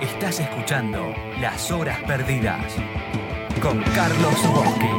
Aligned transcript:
Estás 0.00 0.40
escuchando 0.40 1.14
Las 1.40 1.70
Horas 1.70 1.98
Perdidas 2.06 2.74
con 3.62 3.82
Carlos 3.82 4.48
Bosque. 4.48 4.90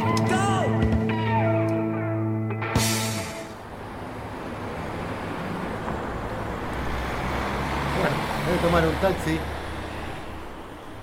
Bueno, 7.98 8.16
voy 8.46 8.58
a 8.58 8.62
tomar 8.62 8.86
un 8.86 8.94
taxi. 8.94 9.38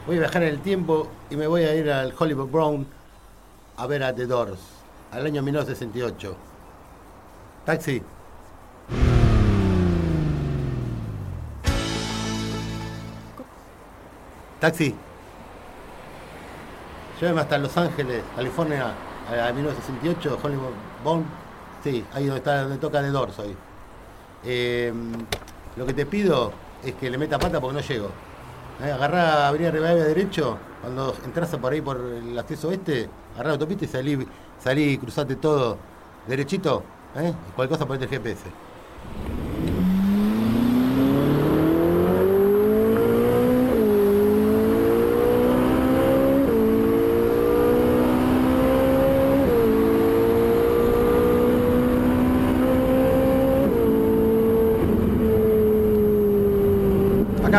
Voy 0.08 0.18
a 0.18 0.20
viajar 0.20 0.44
en 0.44 0.50
el 0.50 0.60
tiempo 0.60 1.08
y 1.30 1.36
me 1.36 1.48
voy 1.48 1.64
a 1.64 1.76
ir 1.76 1.92
al 1.92 2.14
Hollywood 2.18 2.50
Brown 2.50 2.88
a 3.78 3.88
ver 3.88 4.04
a 4.04 4.14
The 4.14 4.26
Doors, 4.26 4.60
al 5.12 5.26
año 5.26 5.42
1968. 5.42 6.36
Taxi. 7.66 8.02
Taxi. 14.60 14.94
Llévame 17.20 17.42
hasta 17.42 17.58
Los 17.58 17.76
Ángeles, 17.78 18.24
California, 18.36 18.94
a 19.30 19.52
1968, 19.54 20.40
Hollywood 20.42 20.74
Brown. 21.04 21.26
Sí, 21.84 22.06
ahí 22.14 22.26
donde, 22.26 22.40
está, 22.40 22.64
donde 22.64 22.78
toca 22.78 23.02
The 23.02 23.10
Doors 23.10 23.40
hoy. 23.40 23.56
Eh, 24.44 24.94
lo 25.76 25.86
que 25.86 25.94
te 25.94 26.06
pido 26.06 26.52
es 26.84 26.94
que 26.96 27.10
le 27.10 27.18
meta 27.18 27.38
pata 27.40 27.60
porque 27.60 27.76
no 27.76 27.82
llego. 27.82 28.10
Eh, 28.82 28.92
agarrá 28.92 29.50
Avenida 29.50 29.72
Rivadavia 29.72 30.06
derecho, 30.06 30.58
cuando 30.82 31.14
entras 31.26 31.50
por 31.58 31.74
ahí 31.74 31.82
por 31.82 31.98
el 31.98 32.38
acceso 32.38 32.72
este, 32.72 33.10
agarrá 33.34 33.50
la 33.50 33.54
autopista 33.54 33.86
y 33.86 33.88
salí, 33.88 34.28
salí, 34.62 34.98
cruzate 34.98 35.36
todo 35.36 35.78
derechito, 36.28 36.84
¿eh? 37.16 37.34
Cualquier 37.56 37.78
cosa 37.78 37.86
ponete 37.86 38.06
el 38.06 38.12
GPS. 38.12 38.69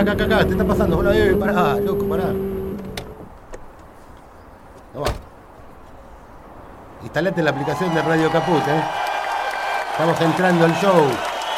Te 0.00 0.52
está 0.52 0.64
pasando, 0.64 0.96
hola, 0.96 1.14
eh, 1.14 1.36
pará, 1.38 1.74
loco, 1.74 2.08
pará. 2.08 2.32
Instalate 7.02 7.42
la 7.42 7.50
aplicación 7.50 7.94
de 7.94 8.00
Radio 8.00 8.32
Caput, 8.32 8.66
eh. 8.66 8.82
Estamos 9.92 10.18
entrando 10.22 10.64
al 10.64 10.74
show. 10.76 11.04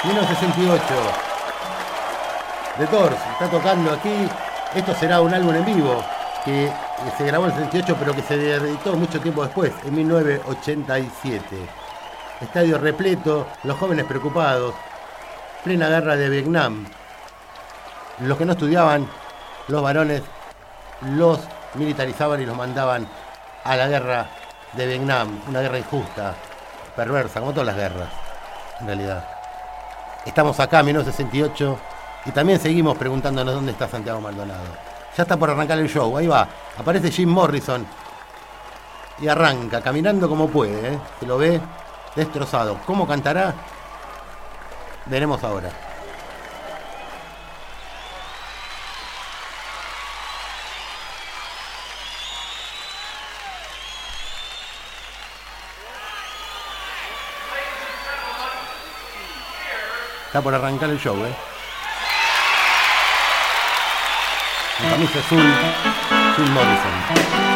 1968. 0.03 0.83
The 2.79 2.87
Doors, 2.87 3.17
está 3.31 3.49
tocando 3.49 3.93
aquí. 3.93 4.29
Esto 4.75 4.93
será 4.97 5.21
un 5.21 5.33
álbum 5.33 5.55
en 5.55 5.65
vivo 5.65 6.03
que 6.45 6.69
se 7.17 7.25
grabó 7.25 7.45
en 7.45 7.53
el 7.53 7.57
68, 7.59 7.97
pero 7.97 8.13
que 8.13 8.23
se 8.23 8.57
editó 8.57 8.95
mucho 8.95 9.21
tiempo 9.21 9.45
después, 9.45 9.71
en 9.85 9.95
1987. 9.95 11.45
Estadio 12.41 12.79
repleto, 12.79 13.47
los 13.63 13.79
jóvenes 13.79 14.05
preocupados, 14.07 14.75
plena 15.63 15.89
guerra 15.89 16.17
de 16.17 16.29
Vietnam. 16.29 16.85
Los 18.21 18.39
que 18.39 18.45
no 18.45 18.53
estudiaban, 18.53 19.09
los 19.69 19.83
varones, 19.83 20.23
los 21.17 21.41
militarizaban 21.75 22.41
y 22.41 22.47
los 22.47 22.57
mandaban 22.57 23.09
a 23.65 23.77
la 23.77 23.89
guerra 23.89 24.27
de 24.73 24.87
Vietnam, 24.87 25.41
una 25.49 25.61
guerra 25.61 25.79
injusta, 25.79 26.35
perversa, 26.95 27.41
como 27.41 27.53
todas 27.53 27.67
las 27.67 27.77
guerras, 27.77 28.09
en 28.81 28.87
realidad. 28.87 29.25
Estamos 30.25 30.59
acá 30.61 30.81
en 30.81 30.87
1968 30.87 31.79
y 32.27 32.31
también 32.31 32.61
seguimos 32.61 32.97
preguntándonos 32.97 33.55
dónde 33.55 33.73
está 33.73 33.89
Santiago 33.89 34.21
Maldonado. 34.21 34.65
Ya 35.17 35.23
está 35.25 35.37
por 35.37 35.51
arrancar 35.51 35.79
el 35.79 35.89
show, 35.89 36.17
ahí 36.17 36.27
va. 36.27 36.49
Aparece 36.79 37.11
Jim 37.11 37.29
Morrison 37.29 37.87
y 39.21 39.29
arranca, 39.29 39.81
caminando 39.81 40.29
como 40.29 40.49
puede, 40.49 40.95
¿eh? 40.95 40.99
se 41.21 41.27
lo 41.27 41.39
ve 41.39 41.61
destrozado. 42.15 42.79
¿Cómo 42.87 43.07
cantará? 43.07 43.55
Veremos 45.07 45.43
ahora. 45.45 45.92
Está 60.33 60.41
por 60.41 60.55
arrancar 60.55 60.89
el 60.89 60.99
show, 60.99 61.15
¿eh? 61.27 61.35
Camisa 64.81 65.19
azul, 65.19 65.43
Jim 66.37 66.51
Morrison. 66.55 67.52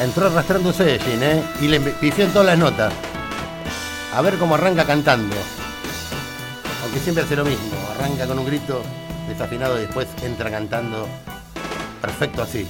Entró 0.00 0.28
arrastrándose 0.28 0.98
Jim, 0.98 1.22
¿eh? 1.22 1.42
Y 1.60 1.68
le 1.68 1.78
pifió 1.78 2.24
en 2.24 2.32
todas 2.32 2.46
las 2.46 2.58
notas. 2.58 2.90
A 4.14 4.22
ver 4.22 4.38
cómo 4.38 4.54
arranca 4.54 4.86
cantando. 4.86 5.36
Aunque 6.82 6.98
siempre 7.00 7.24
hace 7.24 7.36
lo 7.36 7.44
mismo. 7.44 7.76
Arranca 7.98 8.26
con 8.26 8.38
un 8.38 8.46
grito 8.46 8.82
desafinado 9.28 9.76
y 9.76 9.82
después 9.82 10.08
entra 10.22 10.50
cantando. 10.50 11.06
Perfecto 12.00 12.42
así. 12.42 12.66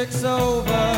takes 0.00 0.24
over. 0.24 0.89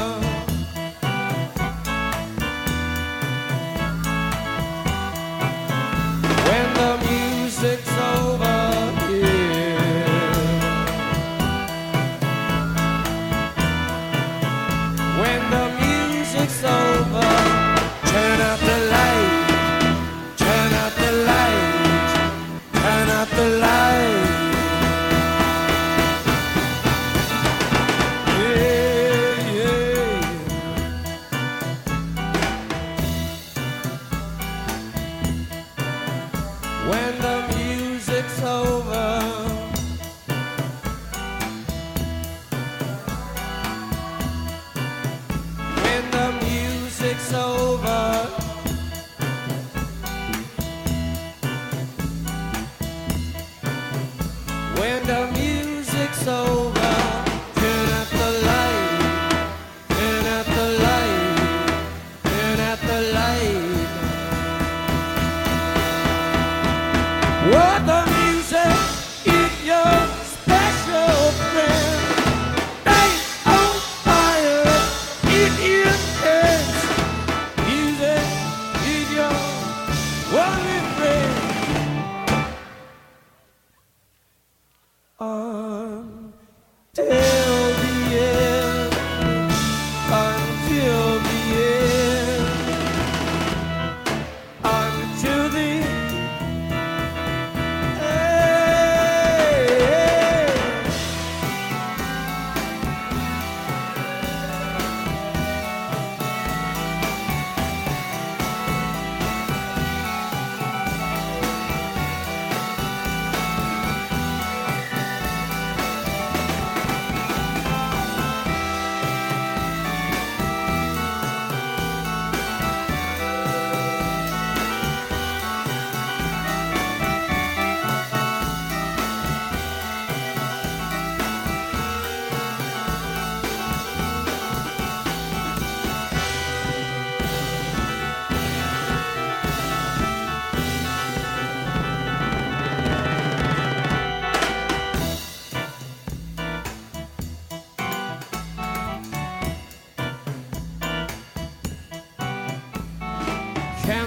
When 54.82 55.06
the 55.06 55.41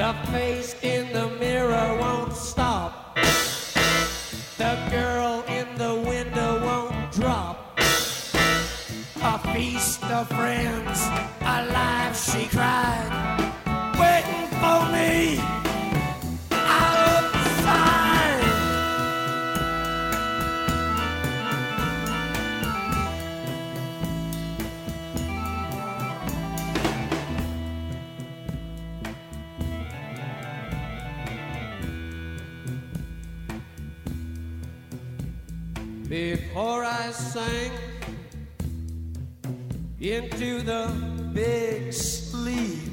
The 0.00 0.14
face 0.32 0.74
in 0.82 1.12
the 1.12 1.28
mirror 1.38 1.49
Before 36.10 36.82
I 36.82 37.12
sank 37.12 37.72
into 40.00 40.60
the 40.60 40.90
big 41.32 41.92
sleep, 41.92 42.90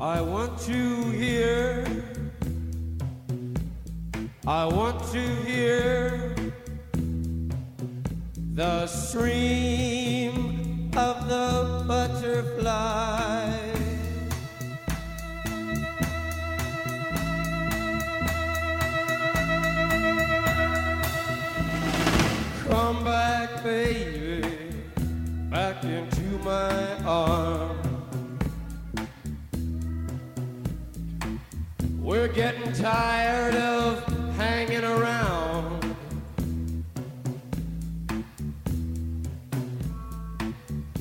I 0.00 0.22
want 0.22 0.58
to 0.60 1.10
hear, 1.10 1.86
I 4.46 4.64
want 4.64 5.04
to 5.12 5.20
hear 5.44 6.34
the 8.54 8.86
scream 8.86 10.90
of 10.96 11.28
the 11.28 11.84
butterfly. 11.86 13.27
Tired 32.78 33.56
of 33.56 34.04
hanging 34.36 34.84
around. 34.84 35.96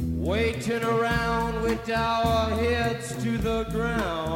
Waiting 0.02 0.84
around 0.84 1.62
with 1.62 1.88
our 1.92 2.50
heads 2.50 3.16
to 3.24 3.38
the 3.38 3.66
ground. 3.66 4.27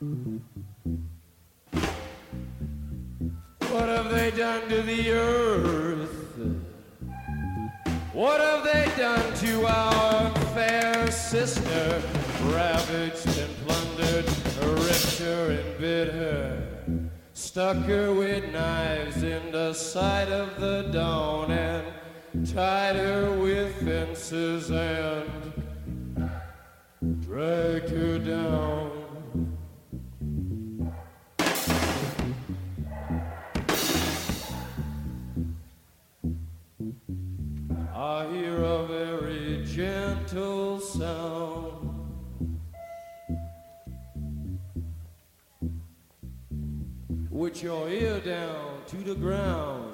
What 0.00 0.10
have 3.88 4.10
they 4.10 4.30
done 4.30 4.68
to 4.68 4.82
the 4.82 5.10
earth? 5.10 6.38
What 8.12 8.40
have 8.40 8.62
they 8.62 8.92
done 8.96 9.34
to 9.38 9.66
our 9.66 10.30
fair 10.54 11.10
sister? 11.10 12.00
Ravaged 12.44 13.38
and 13.38 13.56
plundered, 13.66 14.26
ripped 14.84 15.18
her 15.18 15.50
and 15.50 15.78
bit 15.80 16.12
her, 16.12 17.10
stuck 17.32 17.78
her 17.78 18.14
with 18.14 18.52
knives 18.52 19.24
in 19.24 19.50
the 19.50 19.72
side 19.72 20.28
of 20.28 20.60
the 20.60 20.82
dawn, 20.92 21.50
and 21.50 21.84
tied 22.46 22.94
her 22.94 23.32
with 23.32 23.74
fences 23.84 24.70
and 24.70 25.52
dragged 27.20 27.88
her 27.90 28.20
down. 28.20 28.87
I 38.08 38.26
hear 38.32 38.62
a 38.62 38.86
very 38.86 39.62
gentle 39.66 40.80
sound. 40.80 42.08
With 47.28 47.62
your 47.62 47.86
ear 47.90 48.18
down 48.20 48.80
to 48.86 48.96
the 48.96 49.14
ground. 49.14 49.87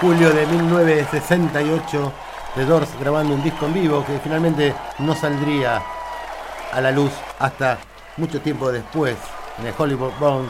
Julio 0.00 0.32
de 0.32 0.46
1968, 0.46 2.12
The 2.54 2.64
Doors 2.64 2.88
grabando 3.00 3.34
un 3.34 3.42
disco 3.42 3.66
en 3.66 3.74
vivo 3.74 4.04
que 4.06 4.20
finalmente 4.20 4.72
no 5.00 5.12
saldría 5.12 5.82
a 6.72 6.80
la 6.80 6.92
luz 6.92 7.10
hasta 7.40 7.78
mucho 8.16 8.40
tiempo 8.40 8.70
después 8.70 9.16
en 9.58 9.66
el 9.66 9.74
Hollywood 9.76 10.12
Bowl, 10.20 10.48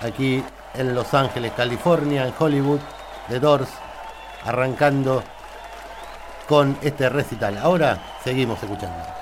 aquí 0.00 0.42
en 0.74 0.92
Los 0.92 1.14
Ángeles, 1.14 1.52
California, 1.56 2.26
en 2.26 2.34
Hollywood, 2.36 2.80
The 3.28 3.38
Doors 3.38 3.68
arrancando 4.44 5.22
con 6.48 6.76
este 6.82 7.08
recital. 7.08 7.58
Ahora 7.58 7.96
seguimos 8.24 8.60
escuchando. 8.60 9.17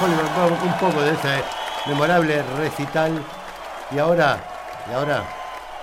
Un 0.00 0.72
poco 0.78 1.02
de 1.02 1.12
ese 1.12 1.42
memorable 1.86 2.42
recital. 2.58 3.12
Y 3.90 3.98
ahora, 3.98 4.38
y 4.90 4.94
ahora 4.94 5.22